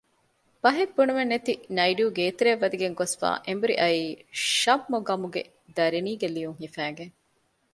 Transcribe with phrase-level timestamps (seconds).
[0.61, 4.03] ބަހެއް ބުނުމެއް ނެތި ނައިޑޫ ގޭތެރެއަށް ވަދެގެން ގޮސްފައި އެނބުރި އައީ
[4.63, 5.41] ޝައްމުގަމުގެ
[5.75, 7.13] ދަރަނީގެ ލިޔުން ހިފައިގެން